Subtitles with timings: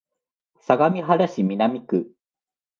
[0.61, 2.15] 相模原市南区